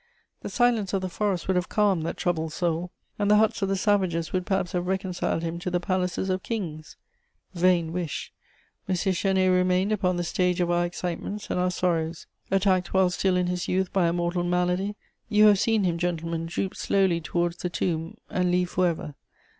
[0.41, 3.69] The silence of the forests would have calmed that troubled soul, and the huts of
[3.69, 6.97] the savages would perhaps have reconciled him to the palaces of kings.
[7.53, 8.33] Vain wish!
[8.89, 8.95] M.
[8.95, 12.25] Chénier remained upon the stage of our excitements and our sorrows.
[12.49, 14.95] Attacked while still in his youth by a mortal malady,
[15.29, 19.13] you have seen him, gentlemen, droop slowly towards the tomb and leave for ever....